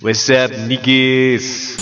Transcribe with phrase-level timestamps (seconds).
[0.00, 1.74] What's up, niggas?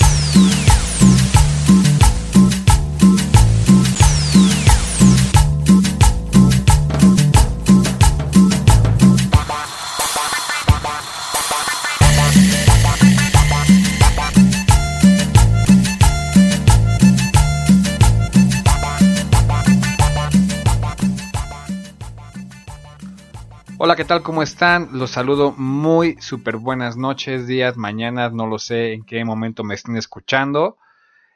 [23.87, 24.25] Hola, ¿qué tal?
[24.25, 24.89] ¿Cómo están?
[24.95, 29.77] Los saludo muy súper buenas noches, días, mañanas, no lo sé en qué momento me
[29.77, 30.77] estén escuchando.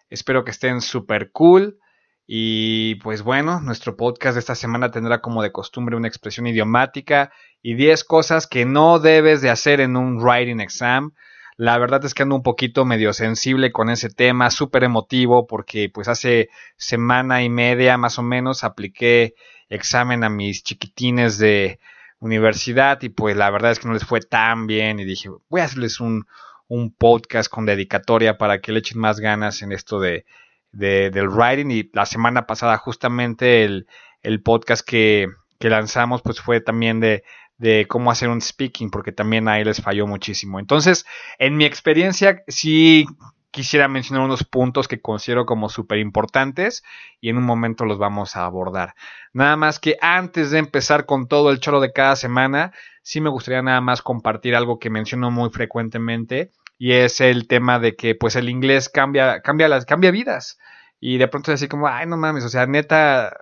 [0.09, 1.79] Espero que estén súper cool.
[2.27, 7.31] Y pues bueno, nuestro podcast de esta semana tendrá como de costumbre una expresión idiomática
[7.63, 11.13] y 10 cosas que no debes de hacer en un writing exam.
[11.57, 15.89] La verdad es que ando un poquito medio sensible con ese tema, súper emotivo, porque
[15.89, 19.35] pues hace semana y media más o menos apliqué
[19.69, 21.79] examen a mis chiquitines de
[22.21, 25.63] universidad y pues la verdad es que no les fue tan bien y dije voy
[25.63, 26.27] a hacerles un,
[26.69, 30.25] un podcast con dedicatoria para que le echen más ganas en esto de,
[30.71, 31.71] de del writing.
[31.71, 33.87] Y la semana pasada justamente el,
[34.23, 35.29] el podcast que,
[35.59, 37.25] que lanzamos pues fue también de,
[37.59, 40.61] de cómo hacer un speaking porque también ahí les falló muchísimo.
[40.61, 41.07] Entonces
[41.39, 43.07] en mi experiencia sí
[43.51, 46.83] quisiera mencionar unos puntos que considero como súper importantes
[47.21, 48.95] y en un momento los vamos a abordar.
[49.33, 52.73] Nada más que antes de empezar con todo el choro de cada semana,
[53.03, 57.79] sí me gustaría nada más compartir algo que menciono muy frecuentemente y es el tema
[57.79, 60.59] de que pues el inglés cambia, cambia las, cambia vidas.
[61.01, 63.37] Y de pronto así como, ay no mames, o sea, neta,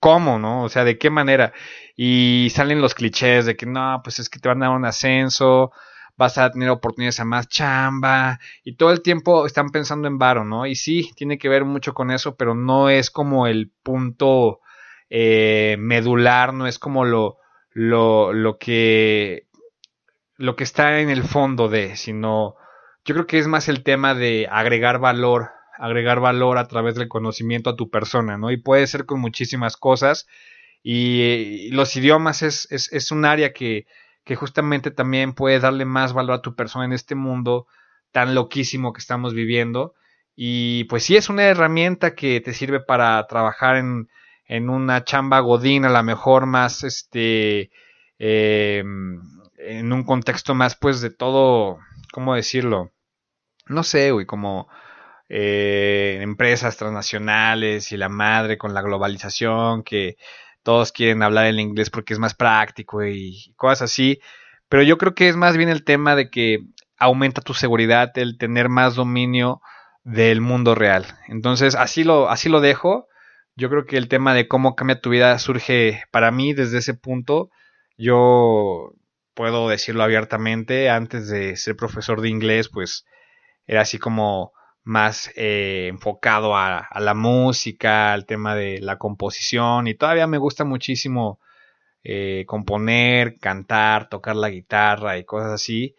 [0.00, 0.62] ¿cómo, no?
[0.64, 1.52] O sea, ¿de qué manera?
[1.96, 4.84] Y salen los clichés de que no, pues es que te van a dar un
[4.84, 5.72] ascenso,
[6.18, 10.44] vas a tener oportunidades a más chamba y todo el tiempo están pensando en varo,
[10.44, 10.66] ¿no?
[10.66, 14.60] Y sí, tiene que ver mucho con eso, pero no es como el punto
[15.08, 17.38] eh, medular, no es como lo,
[17.70, 19.46] lo, lo que
[20.36, 22.56] lo que está en el fondo de, sino
[23.04, 27.08] yo creo que es más el tema de agregar valor, agregar valor a través del
[27.08, 28.50] conocimiento a tu persona, ¿no?
[28.50, 30.26] Y puede ser con muchísimas cosas.
[30.82, 33.86] Y, los idiomas es, es, es un área que,
[34.28, 37.66] que justamente también puede darle más valor a tu persona en este mundo
[38.12, 39.94] tan loquísimo que estamos viviendo.
[40.36, 44.10] Y pues sí es una herramienta que te sirve para trabajar en,
[44.44, 47.70] en una chamba godín, a lo mejor más este
[48.18, 48.84] eh,
[49.56, 51.78] en un contexto más pues de todo,
[52.12, 52.92] ¿cómo decirlo?
[53.66, 54.68] No sé, güey, como
[55.30, 60.18] eh, empresas transnacionales y la madre con la globalización que
[60.68, 64.20] todos quieren hablar el inglés porque es más práctico y cosas así.
[64.68, 66.58] Pero yo creo que es más bien el tema de que
[66.98, 69.62] aumenta tu seguridad, el tener más dominio
[70.04, 71.06] del mundo real.
[71.26, 73.08] Entonces, así lo, así lo dejo.
[73.56, 76.92] Yo creo que el tema de cómo cambia tu vida surge para mí desde ese
[76.92, 77.48] punto.
[77.96, 78.92] Yo
[79.32, 83.06] puedo decirlo abiertamente, antes de ser profesor de inglés, pues
[83.66, 84.52] era así como
[84.88, 90.64] más eh, enfocado a, la música, al tema de la composición y todavía me gusta
[90.64, 91.40] muchísimo
[92.02, 95.94] eh, componer, cantar, tocar la guitarra y cosas así,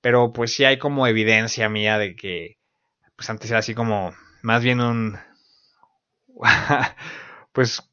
[0.00, 2.58] pero pues sí hay como evidencia mía de que
[3.16, 4.12] pues antes era así como
[4.42, 5.16] más bien un
[7.52, 7.88] pues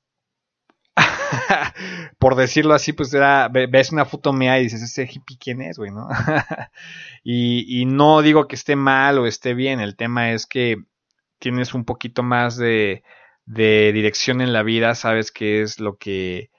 [2.20, 5.78] por decirlo así, pues era, ves una foto mía y dices, ese hippie quién es,
[5.78, 6.08] güey, ¿no?
[7.24, 10.78] y, y, no digo que esté mal o esté bien, el tema es que
[11.40, 13.04] tienes un poquito más de,
[13.46, 16.52] de dirección en la vida, sabes qué es lo que,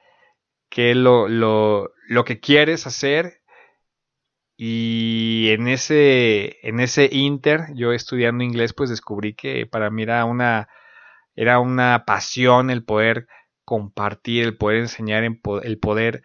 [0.68, 3.42] qué lo, lo, lo que quieres hacer
[4.56, 10.24] y en ese, en ese inter, yo estudiando inglés, pues descubrí que para mí era
[10.24, 10.68] una,
[11.34, 13.26] era una pasión el poder
[13.64, 16.22] compartir, el poder enseñar, el poder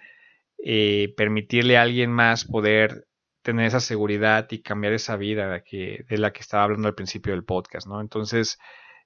[0.63, 3.07] eh, permitirle a alguien más poder
[3.42, 6.95] tener esa seguridad y cambiar esa vida de, que, de la que estaba hablando al
[6.95, 8.01] principio del podcast, ¿no?
[8.01, 8.60] Entonces,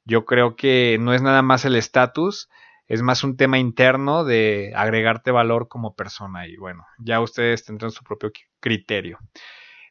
[0.03, 2.49] yo creo que no es nada más el estatus,
[2.87, 7.91] es más un tema interno de agregarte valor como persona y bueno, ya ustedes tendrán
[7.91, 9.19] su propio criterio.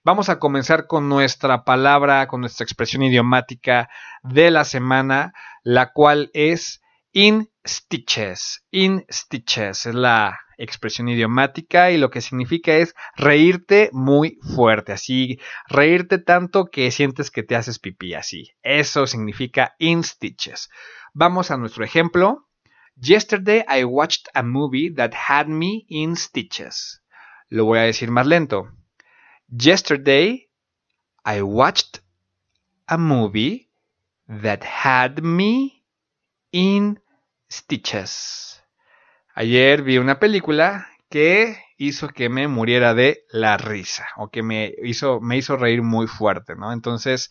[0.03, 3.89] Vamos a comenzar con nuestra palabra, con nuestra expresión idiomática
[4.23, 5.33] de la semana,
[5.63, 8.65] la cual es in stitches.
[8.71, 15.41] In stitches es la expresión idiomática y lo que significa es reírte muy fuerte, así,
[15.69, 18.51] reírte tanto que sientes que te haces pipí, así.
[18.63, 20.69] Eso significa in stitches.
[21.15, 22.47] Vamos a nuestro ejemplo.
[23.01, 27.03] Yesterday I watched a movie that had me in stitches.
[27.49, 28.71] Lo voy a decir más lento.
[29.49, 30.49] Yesterday
[31.25, 32.03] I watched
[32.87, 33.71] a movie
[34.29, 35.80] that had me
[36.51, 37.01] in
[37.51, 38.63] stitches.
[39.35, 44.75] Ayer vi una película que hizo que me muriera de la risa o que me
[44.83, 46.73] hizo, me hizo reír muy fuerte, ¿no?
[46.73, 47.31] Entonces,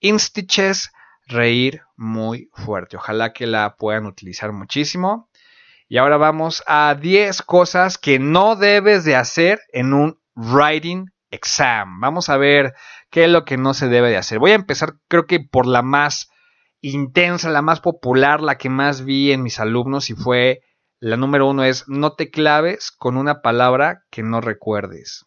[0.00, 0.92] in stitches
[1.26, 2.96] reír muy fuerte.
[2.96, 5.30] Ojalá que la puedan utilizar muchísimo.
[5.88, 12.00] Y ahora vamos a 10 cosas que no debes de hacer en un writing exam.
[12.00, 12.74] Vamos a ver
[13.10, 14.38] qué es lo que no se debe de hacer.
[14.38, 16.30] Voy a empezar creo que por la más
[16.92, 20.62] intensa, la más popular, la que más vi en mis alumnos y fue
[21.00, 25.26] la número uno es no te claves con una palabra que no recuerdes.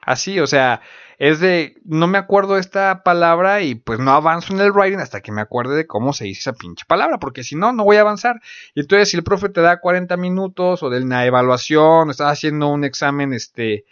[0.00, 0.80] Así, o sea,
[1.18, 5.20] es de, no me acuerdo esta palabra y pues no avanzo en el writing hasta
[5.20, 7.96] que me acuerde de cómo se dice esa pinche palabra, porque si no, no voy
[7.96, 8.40] a avanzar.
[8.74, 12.32] Y entonces si el profe te da 40 minutos o de una evaluación, o estás
[12.32, 13.84] haciendo un examen este,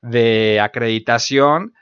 [0.00, 1.74] de acreditación,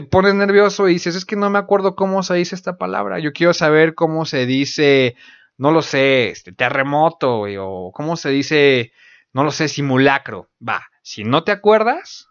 [0.00, 3.18] te pones nervioso y dices, es que no me acuerdo cómo se dice esta palabra,
[3.18, 5.14] yo quiero saber cómo se dice,
[5.58, 8.92] no lo sé, este, terremoto, o cómo se dice,
[9.34, 10.48] no lo sé, simulacro.
[10.66, 12.28] Va, si no te acuerdas,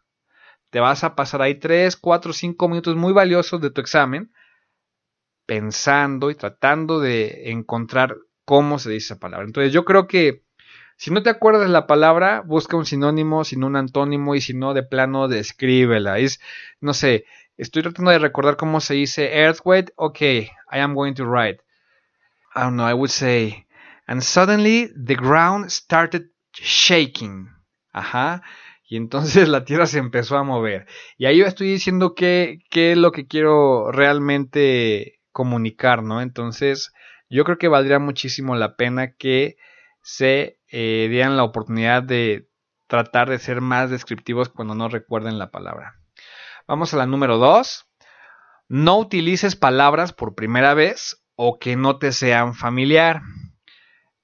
[0.71, 4.31] te vas a pasar ahí 3, 4, 5 minutos muy valiosos de tu examen
[5.45, 9.45] pensando y tratando de encontrar cómo se dice esa palabra.
[9.45, 10.43] Entonces yo creo que
[10.97, 14.73] si no te acuerdas la palabra, busca un sinónimo, sino un antónimo y si no,
[14.73, 16.19] de plano, descríbela.
[16.19, 16.41] Es,
[16.81, 17.25] no sé,
[17.61, 19.93] estoy tratando de recordar cómo se dice earthquake.
[19.95, 21.61] Ok, I am going to write.
[22.55, 23.65] I don't know, I would say.
[24.07, 27.49] And suddenly the ground started shaking.
[27.91, 28.41] Ajá
[28.89, 30.87] y entonces la Tierra se empezó a mover.
[31.17, 36.21] Y ahí yo estoy diciendo qué, qué es lo que quiero realmente comunicar, ¿no?
[36.21, 36.91] Entonces
[37.29, 39.57] yo creo que valdría muchísimo la pena que
[40.01, 42.49] se eh, dieran la oportunidad de
[42.87, 45.98] tratar de ser más descriptivos cuando no recuerden la palabra.
[46.69, 47.87] Vamos a la número 2.
[48.67, 53.23] No utilices palabras por primera vez o que no te sean familiar.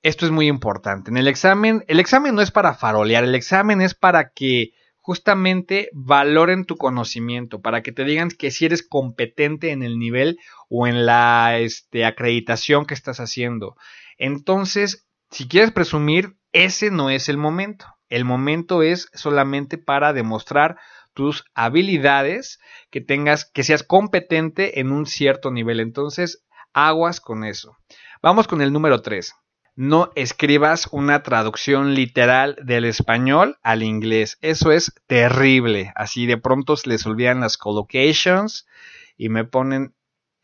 [0.04, 1.10] Esto es muy importante.
[1.10, 5.90] En el examen, el examen no es para farolear, el examen es para que justamente
[5.92, 10.38] valoren tu conocimiento, para que te digan que si eres competente en el nivel
[10.70, 13.76] o en la este, acreditación que estás haciendo.
[14.20, 17.88] Entonces, si quieres presumir, ese no es el momento.
[18.08, 20.78] El momento es solamente para demostrar
[21.16, 22.60] tus habilidades,
[22.92, 25.80] que tengas, que seas competente en un cierto nivel.
[25.80, 27.76] Entonces, aguas con eso.
[28.22, 29.34] Vamos con el número 3
[29.76, 34.38] no escribas una traducción literal del español al inglés.
[34.42, 35.92] Eso es terrible.
[35.96, 38.66] Así de pronto se les olvidan las collocations
[39.18, 39.94] y me ponen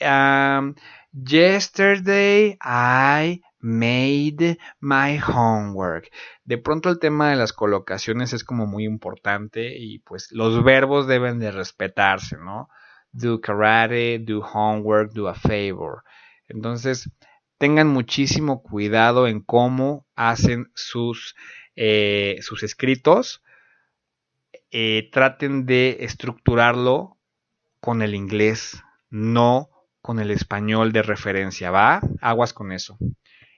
[0.02, 0.76] um,
[1.14, 6.10] Yesterday I made my homework.
[6.44, 11.08] De pronto el tema de las colocaciones es como muy importante y pues los verbos
[11.08, 12.70] deben de respetarse, ¿no?
[13.12, 16.04] Do karate, do homework, do a favor.
[16.48, 17.10] Entonces,
[17.58, 21.36] tengan muchísimo cuidado en cómo hacen sus,
[21.76, 23.44] eh, sus escritos.
[24.72, 27.18] Eh, traten de estructurarlo
[27.80, 29.70] con el inglés, no
[30.02, 32.02] con el español de referencia, ¿va?
[32.22, 32.98] Aguas con eso.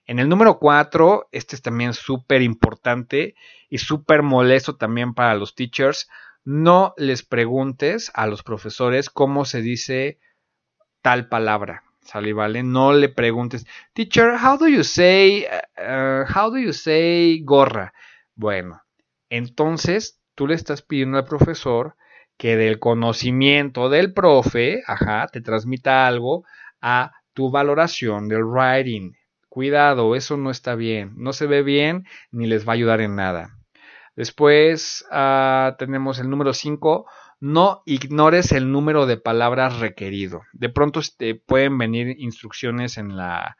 [0.05, 3.35] En el número 4, este es también súper importante
[3.69, 6.09] y súper molesto también para los teachers.
[6.43, 10.19] No les preguntes a los profesores cómo se dice
[11.01, 11.83] tal palabra.
[12.01, 12.63] ¿Sale, vale?
[12.63, 15.45] No le preguntes, teacher, how do you say,
[15.77, 17.93] uh, how do you say gorra?
[18.35, 18.81] Bueno,
[19.29, 21.95] entonces tú le estás pidiendo al profesor
[22.37, 26.43] que del conocimiento del profe, ajá, te transmita algo
[26.81, 29.13] a tu valoración del writing.
[29.53, 33.15] Cuidado, eso no está bien, no se ve bien ni les va a ayudar en
[33.15, 33.55] nada.
[34.15, 37.05] Después uh, tenemos el número 5,
[37.39, 40.41] no ignores el número de palabras requerido.
[40.53, 43.55] De pronto te pueden venir instrucciones en la,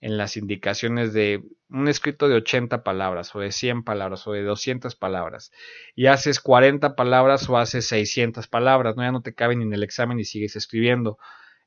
[0.00, 4.44] en las indicaciones de un escrito de 80 palabras o de 100 palabras o de
[4.44, 5.52] 200 palabras
[5.94, 9.02] y haces 40 palabras o haces 600 palabras, ¿no?
[9.02, 11.18] ya no te caben en el examen y sigues escribiendo.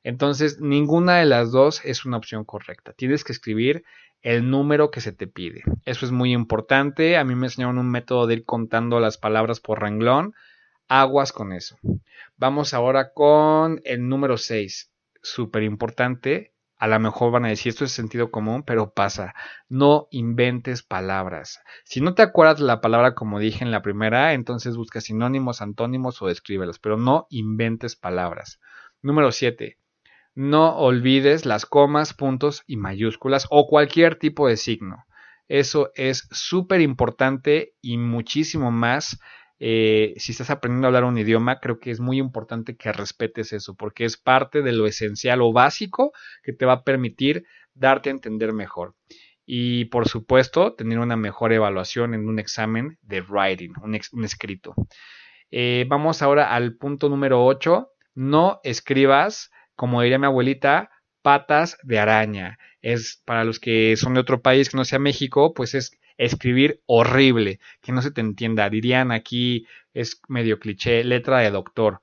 [0.08, 2.94] Entonces, ninguna de las dos es una opción correcta.
[2.94, 3.84] Tienes que escribir
[4.22, 5.64] el número que se te pide.
[5.84, 7.18] Eso es muy importante.
[7.18, 10.32] A mí me enseñaron un método de ir contando las palabras por renglón.
[10.88, 11.76] Aguas con eso.
[12.38, 14.90] Vamos ahora con el número 6.
[15.20, 16.54] Súper importante.
[16.78, 19.34] A lo mejor van a decir esto es sentido común, pero pasa.
[19.68, 21.60] No inventes palabras.
[21.84, 26.22] Si no te acuerdas la palabra como dije en la primera, entonces busca sinónimos, antónimos
[26.22, 28.58] o descríbelos, pero no inventes palabras.
[29.02, 29.76] Número 7.
[30.38, 35.04] No olvides las comas, puntos y mayúsculas o cualquier tipo de signo.
[35.48, 39.18] Eso es súper importante y muchísimo más
[39.58, 43.52] eh, si estás aprendiendo a hablar un idioma, creo que es muy importante que respetes
[43.52, 46.12] eso, porque es parte de lo esencial o básico
[46.44, 48.94] que te va a permitir darte a entender mejor.
[49.44, 54.72] Y por supuesto, tener una mejor evaluación en un examen de writing, un, escrito.
[55.50, 57.88] Eh, vamos ahora al punto número 8.
[58.14, 60.90] No escribas como diría mi abuelita,
[61.22, 62.58] patas de araña.
[62.82, 66.82] Es para los que son de otro país que no sea México, pues es escribir
[66.86, 68.68] horrible, que no se te entienda.
[68.68, 72.00] Dirían aquí, es medio cliché, letra de doctor.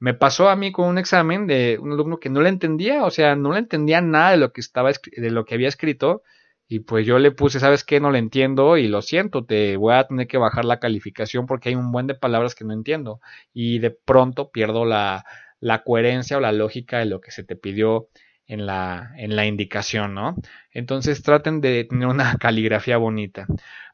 [0.00, 3.10] Me pasó a mí con un examen de un alumno que no le entendía, o
[3.12, 6.24] sea, no le entendía nada de lo que estaba de lo que había escrito
[6.66, 8.00] y pues yo le puse, ¿sabes qué?
[8.00, 11.68] No le entiendo y lo siento, te voy a tener que bajar la calificación porque
[11.68, 13.20] hay un buen de palabras que no entiendo
[13.52, 15.24] y de pronto pierdo la,
[15.62, 18.08] la coherencia o la lógica de lo que se te pidió
[18.46, 20.34] en la, en la indicación, ¿no?
[20.72, 23.46] Entonces traten de tener una caligrafía bonita.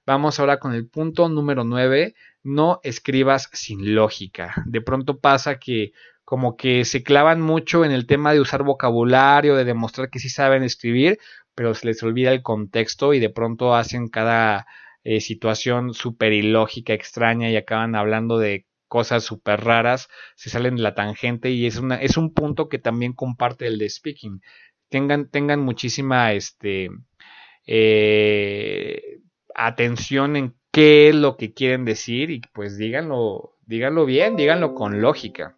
[0.06, 2.14] Vamos ahora con el punto número 9.
[2.42, 4.54] No escribas sin lógica.
[4.64, 5.92] De pronto pasa que
[6.24, 10.30] como que se clavan mucho en el tema de usar vocabulario, de demostrar que sí
[10.30, 11.18] saben escribir,
[11.54, 14.66] pero se les olvida el contexto y de pronto hacen cada
[15.04, 20.82] eh, situación súper ilógica, extraña y acaban hablando de cosas súper raras, se salen de
[20.82, 24.42] la tangente y es, es un punto que también comparte el de speaking.
[24.88, 26.88] Tengan, tengan muchísima este,
[27.66, 29.20] eh,
[29.54, 35.00] atención en qué es lo que quieren decir y pues díganlo, díganlo bien, díganlo con
[35.00, 35.56] lógica.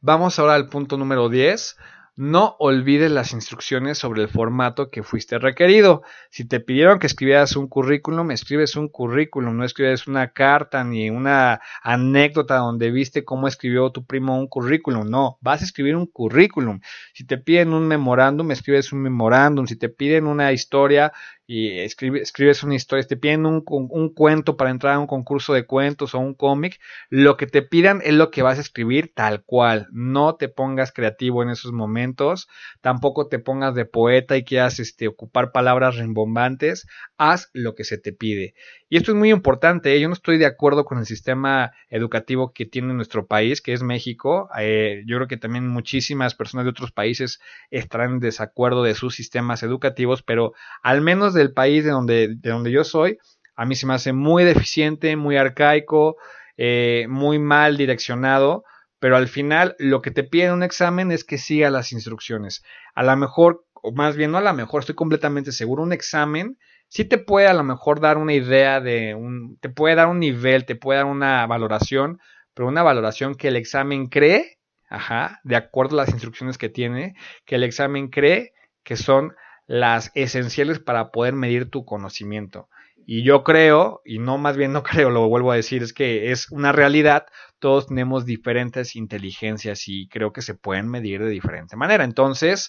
[0.00, 1.76] Vamos ahora al punto número 10
[2.16, 6.02] no olvides las instrucciones sobre el formato que fuiste requerido.
[6.30, 11.10] Si te pidieron que escribieras un currículum, escribes un currículum, no escribes una carta ni
[11.10, 15.08] una anécdota donde viste cómo escribió tu primo un currículum.
[15.10, 16.80] No, vas a escribir un currículum.
[17.12, 19.66] Si te piden un memorándum, escribes un memorándum.
[19.66, 21.12] Si te piden una historia,
[21.46, 25.64] y escribes una historia, te piden un, un, cuento para entrar a un concurso de
[25.64, 29.44] cuentos o un cómic, lo que te pidan es lo que vas a escribir tal
[29.44, 29.86] cual.
[29.92, 32.48] No te pongas creativo en esos momentos,
[32.80, 37.98] tampoco te pongas de poeta y quieras este, ocupar palabras rimbombantes, haz lo que se
[37.98, 38.54] te pide.
[38.88, 40.00] Y esto es muy importante, ¿eh?
[40.00, 43.82] yo no estoy de acuerdo con el sistema educativo que tiene nuestro país, que es
[43.82, 44.48] México.
[44.56, 47.40] Eh, yo creo que también muchísimas personas de otros países
[47.70, 50.52] estarán en desacuerdo de sus sistemas educativos, pero
[50.82, 53.18] al menos del país de donde, de donde yo soy,
[53.56, 56.16] a mí se me hace muy deficiente, muy arcaico,
[56.56, 58.62] eh, muy mal direccionado,
[59.00, 62.62] pero al final lo que te piden en un examen es que siga las instrucciones.
[62.94, 66.56] A lo mejor, o más bien no a lo mejor, estoy completamente seguro, un examen
[66.88, 70.20] sí te puede a lo mejor dar una idea de un, te puede dar un
[70.20, 72.20] nivel, te puede dar una valoración,
[72.54, 77.14] pero una valoración que el examen cree, ajá, de acuerdo a las instrucciones que tiene,
[77.44, 78.52] que el examen cree
[78.82, 79.34] que son
[79.66, 82.68] las esenciales para poder medir tu conocimiento.
[83.04, 86.30] Y yo creo, y no más bien no creo, lo vuelvo a decir, es que
[86.30, 87.26] es una realidad,
[87.58, 92.04] todos tenemos diferentes inteligencias y creo que se pueden medir de diferente manera.
[92.04, 92.68] Entonces,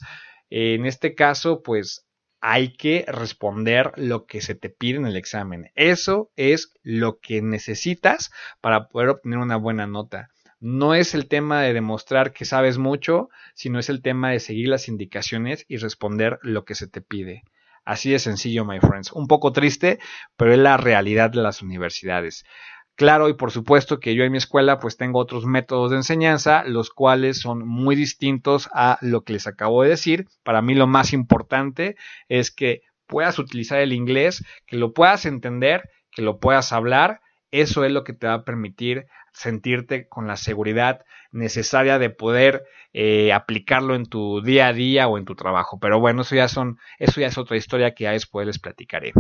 [0.50, 2.07] en este caso, pues
[2.42, 5.72] hay que responder lo que se te pide en el examen.
[5.76, 10.30] Eso es lo que necesitas para poder obtener una buena nota
[10.60, 14.70] no es el tema de demostrar que sabes mucho, sino es el tema de seguir
[14.70, 17.44] las indicaciones y responder lo que se te pide.
[17.86, 19.12] Así de sencillo, my friends.
[19.12, 20.00] Un poco triste,
[20.36, 22.44] pero es la realidad de las universidades.
[22.98, 26.64] Claro, y por supuesto que yo en mi escuela pues tengo otros métodos de enseñanza,
[26.66, 30.26] los cuales son muy distintos a lo que les acabo de decir.
[30.44, 31.96] Para mí lo más importante
[32.28, 37.22] es que puedas utilizar el inglés, que lo puedas entender, que lo puedas hablar.
[37.52, 42.64] Eso es lo que te va a permitir sentirte con la seguridad necesaria de poder
[42.94, 45.78] eh, aplicarlo en tu día a día o en tu trabajo.
[45.80, 49.14] Pero bueno, eso ya son, eso ya es otra historia que ya después les platicaré.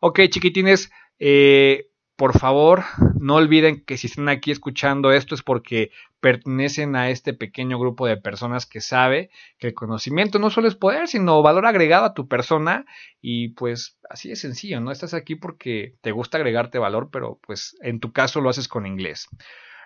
[0.00, 1.86] Ok, chiquitines, eh,
[2.22, 2.84] por favor,
[3.18, 8.06] no olviden que si están aquí escuchando esto es porque pertenecen a este pequeño grupo
[8.06, 12.14] de personas que sabe que el conocimiento no solo es poder, sino valor agregado a
[12.14, 12.86] tu persona
[13.20, 14.92] y pues así de sencillo, ¿no?
[14.92, 18.86] Estás aquí porque te gusta agregarte valor, pero pues en tu caso lo haces con
[18.86, 19.26] inglés.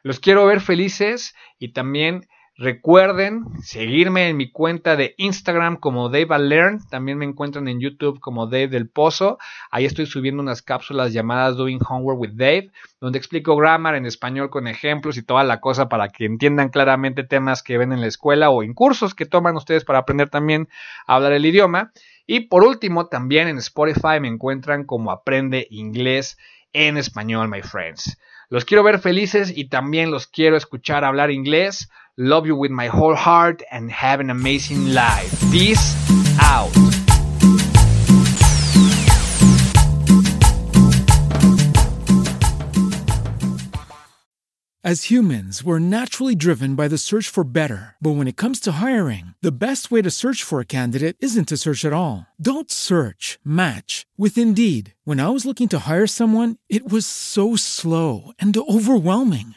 [0.03, 2.29] Los quiero ver felices y también
[2.59, 6.81] Recuerden seguirme en mi cuenta de Instagram como Dave Learn.
[6.89, 9.37] También me encuentran en YouTube como Dave del Pozo.
[9.71, 14.49] Ahí estoy subiendo unas cápsulas llamadas Doing Homework with Dave, donde explico grammar en español
[14.49, 18.07] con ejemplos y toda la cosa para que entiendan claramente temas que ven en la
[18.07, 20.67] escuela o en cursos que toman ustedes para aprender también
[21.07, 21.93] a hablar el idioma.
[22.27, 26.39] Y por último, también en Spotify me encuentran como Aprende Inglés
[26.73, 28.17] en español, my friends.
[28.49, 31.91] Los quiero ver felices y también los quiero escuchar hablar inglés.
[32.19, 35.39] Love you with my whole heart and have an amazing life.
[35.53, 35.95] Peace
[36.41, 36.73] out.
[44.83, 47.97] As humans, we're naturally driven by the search for better.
[48.01, 51.49] But when it comes to hiring, the best way to search for a candidate isn't
[51.49, 52.27] to search at all.
[52.41, 54.95] Don't search, match with Indeed.
[55.05, 59.57] When I was looking to hire someone, it was so slow and overwhelming.